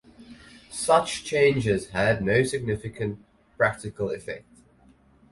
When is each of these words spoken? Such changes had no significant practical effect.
Such 0.71 1.23
changes 1.25 1.89
had 1.89 2.23
no 2.23 2.41
significant 2.41 3.23
practical 3.55 4.09
effect. 4.09 4.47